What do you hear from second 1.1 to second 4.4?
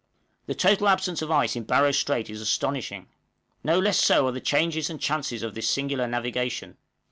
of ice in Barrow Strait is astonishing. No less so are